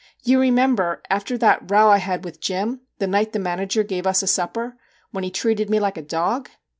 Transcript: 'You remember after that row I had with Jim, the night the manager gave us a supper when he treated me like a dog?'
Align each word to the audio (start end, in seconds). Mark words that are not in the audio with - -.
'You 0.25 0.39
remember 0.41 1.03
after 1.11 1.37
that 1.37 1.69
row 1.69 1.87
I 1.91 1.99
had 1.99 2.23
with 2.25 2.39
Jim, 2.41 2.81
the 2.97 3.05
night 3.05 3.33
the 3.33 3.37
manager 3.39 3.83
gave 3.83 4.07
us 4.07 4.23
a 4.23 4.27
supper 4.27 4.75
when 5.11 5.23
he 5.23 5.29
treated 5.29 5.69
me 5.69 5.79
like 5.79 5.95
a 5.95 6.01
dog?' 6.01 6.49